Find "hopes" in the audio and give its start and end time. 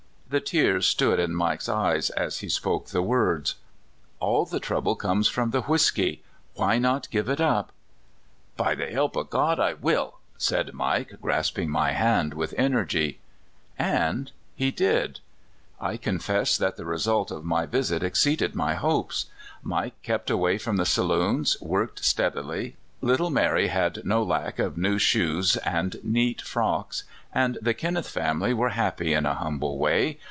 18.75-19.25